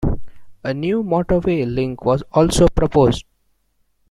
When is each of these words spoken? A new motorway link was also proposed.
A 0.63 0.73
new 0.73 1.03
motorway 1.03 1.63
link 1.71 2.03
was 2.03 2.23
also 2.31 2.67
proposed. 2.69 3.23